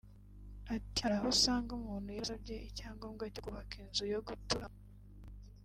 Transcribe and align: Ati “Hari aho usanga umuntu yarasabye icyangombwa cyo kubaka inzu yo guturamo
Ati 0.75 0.97
“Hari 1.03 1.15
aho 1.17 1.27
usanga 1.35 1.69
umuntu 1.79 2.07
yarasabye 2.15 2.55
icyangombwa 2.69 3.23
cyo 3.33 3.41
kubaka 3.45 3.73
inzu 3.83 4.03
yo 4.13 4.19
guturamo 4.27 4.79